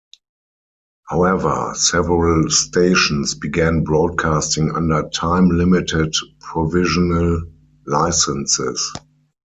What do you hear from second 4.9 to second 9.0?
time-limited provisional licenses.